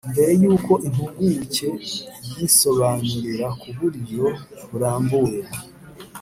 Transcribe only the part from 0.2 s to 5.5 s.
yuko impuguke iyinsobanurira ku buryo burambuye.